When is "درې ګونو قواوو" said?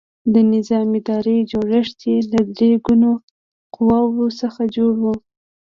2.57-4.25